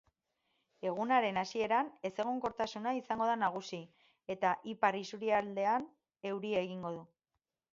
Egunaren 0.91 1.37
hasieran 1.41 1.91
ezegonkortasuna 2.09 2.93
izango 3.01 3.27
da 3.33 3.35
nagusi, 3.41 3.81
eta 4.37 4.55
ipar 4.73 4.99
isurialdean 5.03 5.87
euria 6.33 6.65
egingo 6.67 6.95
du. 6.99 7.07